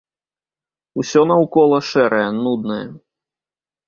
[1.03, 2.81] Усё наўкола шэрае, нуднае.